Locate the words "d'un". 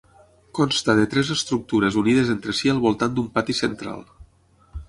3.19-3.29